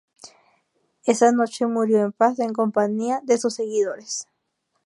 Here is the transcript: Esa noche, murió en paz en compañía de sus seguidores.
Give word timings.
Esa 1.05 1.31
noche, 1.31 1.67
murió 1.67 2.03
en 2.03 2.11
paz 2.11 2.39
en 2.39 2.53
compañía 2.53 3.19
de 3.23 3.37
sus 3.37 3.53
seguidores. 3.53 4.27